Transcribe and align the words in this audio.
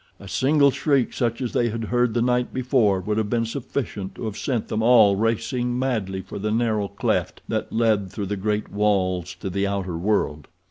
A 0.19 0.27
single 0.27 0.71
shriek 0.71 1.13
such 1.13 1.41
as 1.43 1.53
they 1.53 1.69
had 1.69 1.83
heard 1.83 2.15
the 2.15 2.23
night 2.23 2.51
before 2.51 3.01
would 3.01 3.19
have 3.19 3.29
been 3.29 3.45
sufficient 3.45 4.15
to 4.15 4.25
have 4.25 4.35
sent 4.35 4.67
them 4.67 4.81
all 4.81 5.15
racing 5.15 5.77
madly 5.77 6.21
for 6.21 6.39
the 6.39 6.49
narrow 6.49 6.87
cleft 6.87 7.39
that 7.47 7.71
led 7.71 8.09
through 8.09 8.25
the 8.25 8.35
great 8.35 8.71
walls 8.71 9.35
to 9.41 9.49
the 9.51 9.67
outer 9.67 9.99
world. 9.99 10.47